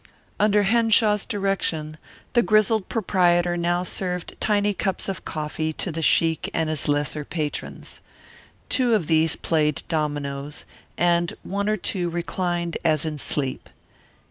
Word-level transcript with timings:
Under 0.39 0.63
Henshaw's 0.63 1.27
direction 1.27 1.95
the 2.33 2.41
grizzled 2.41 2.89
proprietor 2.89 3.55
now 3.55 3.83
served 3.83 4.35
tiny 4.39 4.73
cups 4.73 5.07
of 5.07 5.23
coffee 5.25 5.71
to 5.73 5.91
the 5.91 6.01
sheik 6.01 6.49
and 6.55 6.71
his 6.71 6.87
lesser 6.87 7.23
patrons. 7.23 7.99
Two 8.67 8.95
of 8.95 9.05
these 9.05 9.35
played 9.35 9.83
dominoes, 9.89 10.65
and 10.97 11.33
one 11.43 11.69
or 11.69 11.77
two 11.77 12.09
reclined 12.09 12.79
as 12.83 13.05
in 13.05 13.19
sleep. 13.19 13.69